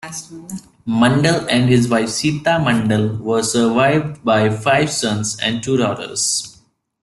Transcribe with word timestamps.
Mandal 0.87 1.45
and 1.47 1.69
his 1.69 1.87
wife, 1.87 2.09
Sita 2.09 2.53
Mandal, 2.59 3.19
were 3.19 3.43
survived 3.43 4.25
by 4.25 4.49
five 4.49 4.89
sons 4.89 5.37
and 5.39 5.61
two 5.61 5.77
daughters. 5.77 6.59